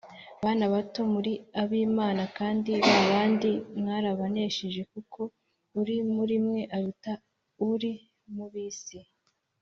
[0.43, 1.31] Bana bato, muri
[1.61, 5.19] ab’Imana kandi ba bandi mwarabanesheje, kuko
[5.79, 7.13] uri muri mwe aruta
[7.71, 7.91] uri
[8.35, 8.97] mu b’isi.